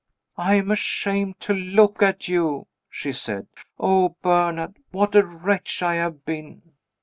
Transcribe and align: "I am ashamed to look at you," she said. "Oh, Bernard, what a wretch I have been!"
"I 0.39 0.55
am 0.55 0.71
ashamed 0.71 1.39
to 1.41 1.53
look 1.53 2.01
at 2.01 2.27
you," 2.27 2.65
she 2.89 3.11
said. 3.11 3.45
"Oh, 3.79 4.15
Bernard, 4.23 4.77
what 4.89 5.13
a 5.15 5.23
wretch 5.23 5.83
I 5.83 5.93
have 5.93 6.25
been!" 6.25 6.71